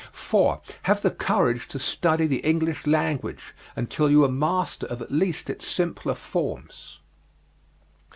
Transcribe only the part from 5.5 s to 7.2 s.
simpler forms.